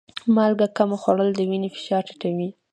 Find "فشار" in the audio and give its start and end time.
1.75-2.03